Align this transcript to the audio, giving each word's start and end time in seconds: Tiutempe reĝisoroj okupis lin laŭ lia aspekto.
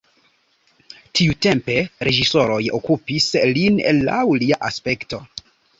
Tiutempe 1.19 1.75
reĝisoroj 2.09 2.59
okupis 2.81 3.31
lin 3.55 3.81
laŭ 4.11 4.21
lia 4.45 4.63
aspekto. 4.73 5.27